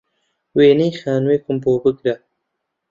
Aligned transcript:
وێنەی 0.57 0.97
خانووێکم 1.01 1.57
بۆ 1.63 1.73
بگرە 1.83 2.15